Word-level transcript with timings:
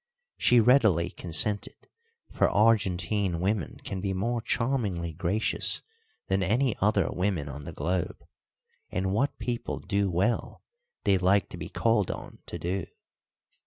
She 0.39 0.59
readily 0.59 1.11
consented, 1.11 1.87
for 2.31 2.49
Argentine 2.49 3.39
women 3.39 3.77
can 3.83 4.01
be 4.01 4.13
more 4.15 4.41
charmingly 4.41 5.13
gracious 5.13 5.83
than 6.25 6.41
any 6.41 6.75
other 6.81 7.07
women 7.11 7.47
on 7.47 7.65
the 7.65 7.71
globe, 7.71 8.17
and 8.89 9.11
what 9.13 9.37
people 9.37 9.77
do 9.77 10.09
well 10.09 10.63
they 11.03 11.19
like 11.19 11.49
to 11.49 11.57
be 11.57 11.69
called 11.69 12.09
on 12.09 12.39
to 12.47 12.57
do. 12.57 12.87